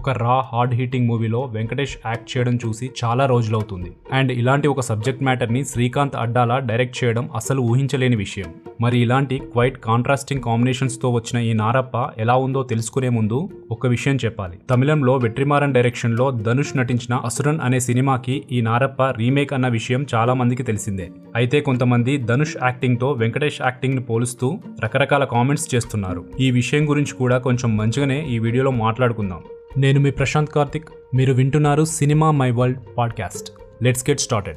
[0.00, 3.96] ఒక రా hard heating మూవీలో వెంకటేష్ యాక్ట్ చేయడం చూసి చాలా రోజులవుతుంది.
[4.12, 8.44] అండ్ ఇలాంటి ఒక సబ్జెక్ట్ మ్యాటర్ని శ్రీకాంత్ అడ్డాలా డైరెక్ట్ చేయడం అసలు ఊహించలేని విషయం.
[8.80, 14.58] మరి ఇలాంటి క్వైట్ కాంట్రాస్టింగ్ కాంబినేషన్స్తో వచ్చిన ఈ నారప్ప ఎలా ఉందో తెలుసుకునే ముందు ఒక విషయం చెప్పాలి.
[14.70, 20.62] తమిళంలో వెట్రిమారన్ డైరెక్షన్లో ధనుష్ నటించిన అసురన్ అనే సినిమాకి ఈ నారప్ప రీమేక్ అన్న విషయం చాలా మందికి
[20.62, 21.10] తెలిసిందే.
[21.34, 26.24] అయితే కొంతమంది ధనుష్ యాక్టింగ్తో వెంకటేష్ యాక్టింగ్ని పోలుస్తూ రకరకాల కామెంట్స్ చేస్తున్నారు.
[26.40, 29.40] ఈ విషయం గురించి కూడా కొంచెం మంచిగానే ఈ వీడియోలో మాట్లాడుకుందాం.
[29.76, 30.88] నేను మీ ప్రశాంత్ కార్తిక్.
[31.14, 33.52] మీరు వింటున్నారు cinema my world podcast.
[33.82, 34.56] Let's get started.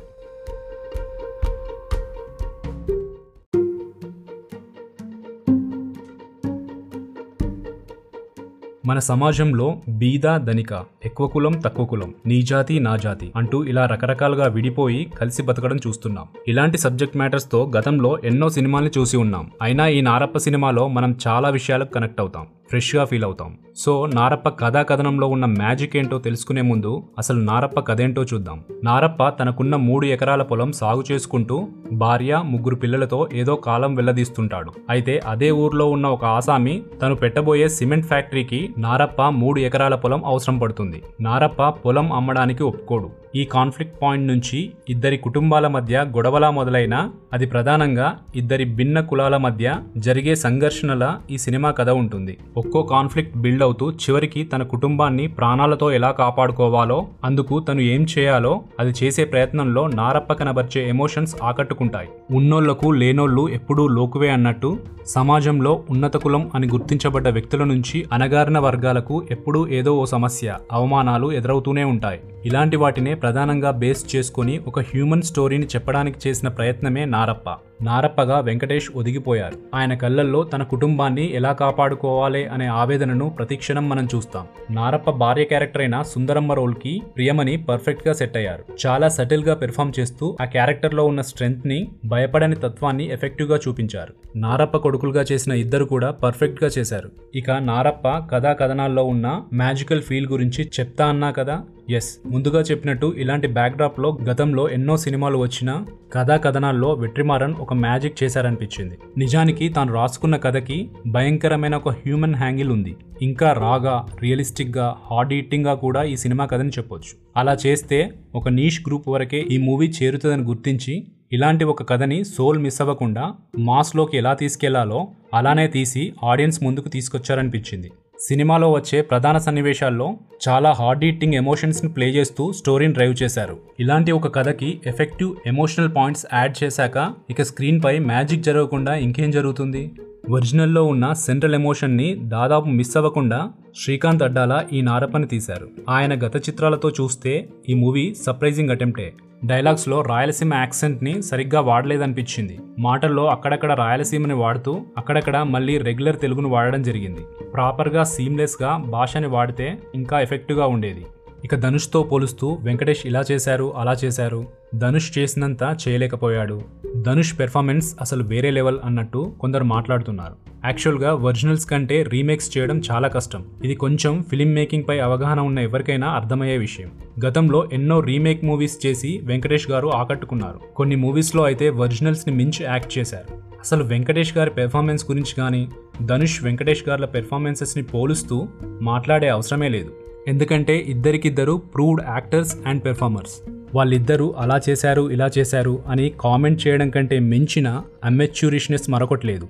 [8.88, 14.48] మన సమాజంలో బీద ధనిక ఎక్కువ కులం తక్కువ కులం నీ జాతి నా జాతి అంటూ ఇలా రకరకాలుగా
[14.48, 16.28] విడిపోయి కలిసి బతకడం చూస్తున్నాం.
[16.48, 19.52] ఇలాంటి సబ్జెక్ట్ మ్యాటర్స్తో గతంలో ఎన్నో సినిమాల్ని చూసి ఉన్నాం.
[19.62, 22.48] అయినా ఈ నారప్ప సినిమాలో మనం చాలా విషయాలకు కనెక్ట్ అవుతాం.
[22.74, 23.58] ఫ్రెష్గా ఫీల్ అవుతాం.
[23.78, 28.64] సో నారప్ప కథా కథనంలో ఉన్న మ్యాజిక్ ఏంటో తెలుసుకునే ముందు అసలు నారప్ప కథ ఏంటో చూద్దాం.
[28.84, 34.72] నారప్ప తనకున్న మూడు ఎకరాల పొలం సాగు చేసుకుంటూ భార్య ముగ్గురు పిల్లలతో ఏదో కాలం వెళ్ళదీస్తుంటాడు.
[34.90, 40.58] అయితే అదే ఊర్లో ఉన్న ఒక ఆసామి తను పెట్టబోయే సిమెంట్ ఫ్యాక్టరీకి నారప్ప మూడు ఎకరాల పొలం అవసరం
[40.58, 41.02] పడుతుంది.
[41.22, 43.10] నారప్ప పొలం అమ్మడానికి ఒప్పుకోడు.
[43.36, 49.76] ఈ కాన్ఫ్లిక్ట్ పాయింట్ నుంచి ఇద్దరి కుటుంబాల మధ్య గొడవలా మొదలైన అది ప్రధానంగా ఇద్దరి భిన్న కులాల మధ్య
[49.98, 52.38] జరిగే సంఘర్షణల ఈ సినిమా కథ ఉంటుంది.
[52.66, 58.94] ఒక్కో కాన్ఫ్లిక్ట్ బిల్డ్ అవుతూ చివరికి తన కుటుంబాన్ని ప్రాణాలతో ఎలా కాపాడుకోవాలో అందుకు తను ఏం చేయాలో అది
[59.04, 62.08] చేసే ప్రయత్నంలో నారప్ప కనబర్చే ఎమోషన్స్ ఆకట్టుకుంటాయి.
[62.32, 69.68] ఉన్నోళ్ళకు లేనోళ్ళు ఎప్పుడూ లోకువే అన్నట్టు సమాజంలో ఉన్నత కులం అని గుర్తించబడ్డ వ్యక్తుల నుంచి అనగారిన వర్గాలకు ఎప్పుడూ
[69.68, 72.20] ఏదో ఓ సమస్య అవమానాలు ఎదురవుతూనే ఉంటాయి.
[72.46, 77.50] ఇలాంటి వాటినే ప్రధానంగా బేస్ చేసుకుని ఒక హ్యూమన్ స్టోరీని చెప్పడానికి చేసిన ప్రయత్నమే నారప్ప.
[77.82, 79.54] నారప్పగా వెంకటేష్ ఒదిగిపోయారు.
[79.76, 84.48] ఆయన కళ్ళల్లో తన కుటుంబాన్ని ఎలా కాపాడుకోవాలి అనే ఆవేదనను ప్రతిక్షణం మనం చూస్తాం.
[84.72, 88.64] నారప్ప భార్య క్యారెక్టర్ అయిన సుందరమ్మ రోల్కి ప్రియమని పర్ఫెక్ట్గా సెట్ అయ్యారు.
[88.88, 94.14] చాలా సటిల్గా పెర్ఫామ్ చేస్తూ ఆ క్యారెక్టర్లో ఉన్న స్ట్రెంగ్త్ని భయపడని తత్వాన్ని ఎఫెక్టివ్గా చూపించారు.
[94.36, 97.10] నారప్ప కొడుకులుగా చేసిన ఇద్దరు కూడా పర్ఫెక్ట్గా చేశారు.
[97.36, 101.64] ఇక నారప్ప కథా కథనాల్లో ఉన్న మ్యాజికల్ ఫీల్ గురించి చెప్తా అన్నా కదా?
[101.90, 108.98] ఎస్ ముందుగా చెప్పినట్టు ఇలాంటి బ్యాక్డ్రాప్లో గతంలో ఎన్నో సినిమాలు వచ్చినా కథా కథనాల్లో వెట్రిమారన్ ఒక మ్యాజిక్ చేశారనిపించింది.
[109.18, 112.96] నిజానికి తాను రాసుకున్న కథకి భయంకరమైన ఒక హ్యూమన్ హ్యాంగిల్ ఉంది.
[113.22, 117.18] ఇంకా రాగా రియలిస్టిక్గా హార్డ్ ఈటింగ్గా కూడా ఈ సినిమా కథని చెప్పొచ్చు.
[117.38, 122.82] అలా చేస్తే ఒక నీష్ గ్రూప్ వరకే ఈ మూవీ చేరుతుందని గుర్తించి ఇలాంటి ఒక కథని సోల్ మిస్
[122.82, 127.92] అవ్వకుండా మాస్లోకి ఎలా తీసుకెళ్ళాలో అలానే తీసి ఆడియన్స్ ముందుకు తీసుకొచ్చారనిపించింది.
[128.20, 130.08] సినిమాలో వచ్చే ప్రధాన సన్నివేశాల్లో
[130.46, 133.58] చాలా హార్డ్ ఈటింగ్ ఎమోషన్స్ని ప్లే చేస్తూ స్టోరీని డ్రైవ్ చేశారు.
[133.80, 139.84] ఇలాంటి ఒక కథకి ఎఫెక్టివ్ ఎమోషనల్ పాయింట్స్ యాడ్ చేశాక ఇక స్క్రీన్పై మ్యాజిక్ జరగకుండా ఇంకేం జరుగుతుంది?
[140.30, 145.68] ఒరిజినల్లో ఉన్న సెంట్రల్ ఎమోషన్ని దాదాపు మిస్ అవ్వకుండా శ్రీకాంత్ అడ్డాల ఈ నారప్పని తీశారు.
[145.90, 149.14] ఆయన గత చిత్రాలతో చూస్తే ఈ మూవీ సర్ప్రైజింగ్ అటెంప్టే.
[149.46, 152.60] డైలాగ్స్లో రాయలసీమ యాక్సెంట్ని సరిగ్గా వాడలేదనిపించింది.
[152.80, 157.22] మాటల్లో అక్కడక్కడ రాయలసీమని వాడుతూ అక్కడక్కడ మళ్ళీ రెగ్యులర్ తెలుగును వాడడం జరిగింది.
[157.54, 161.06] ప్రాపర్గా సీమ్లెస్గా భాషని వాడితే ఇంకా ఎఫెక్టివ్గా ఉండేది.
[161.44, 164.48] ఇక ధనుష్తో పోలుస్తూ వెంకటేష్ ఇలా చేశారు అలా చేశారు.
[164.76, 166.62] ధనుష్ చేసినంత చేయలేకపోయాడు.
[166.98, 170.34] ధనుష్ పెర్ఫార్మెన్స్ అసలు వేరే లెవెల్ అన్నట్టు కొందరు మాట్లాడుతున్నారు.
[170.66, 173.46] యాక్చువల్గా ఒరిజినల్స్ కంటే రీమేక్స్ చేయడం చాలా కష్టం.
[173.64, 176.92] ఇది కొంచెం ఫిలిం మేకింగ్ పై అవగాహన ఉన్న ఎవరికైనా అర్థమయ్యే విషయం.
[177.26, 180.60] గతంలో ఎన్నో రీమేక్ మూవీస్ చేసి వెంకటేష్ గారు ఆకట్టుకున్నారు.
[180.76, 183.54] కొన్ని మూవీస్లో అయితే ఒరిజినల్స్ని మించి యాక్ట్ చేశారు.
[183.60, 185.70] అసలు వెంకటేష్ గారి పెర్ఫార్మెన్స్ గురించి కానీ
[186.06, 188.48] ధనుష్ వెంకటేష్ గారి పెర్ఫార్మెన్సెస్ని పోలుస్తూ
[188.82, 189.94] మాట్లాడే అవసరమే లేదు.
[190.28, 193.34] ఎందుకంటే ఇద్దరికిద్దరు ప్రూవ్డ్ యాక్టర్స్ అండ్ పెర్ఫార్మర్స్.
[193.76, 199.48] వాళ్ళిద్దరూ అలా చేశారు ఇలా చేశారు అని కామెంట్ చేయడం కంటే మించిన అమెచ్యూరిష్నెస్ మరొకట్లేదు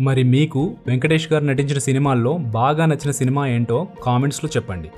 [0.00, 4.90] మరి మీకు వెంకటేష్ గారు నటించిన సినిమాల్లో బాగా నచ్చిన సినిమా ఏంటో కామెంట్స్లో చెప్పండి.